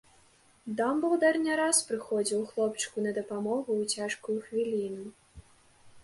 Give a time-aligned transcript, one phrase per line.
[0.77, 5.05] Дамблдар не раз прыходзіў хлопчыку на дапамогу ў цяжкую хвіліну.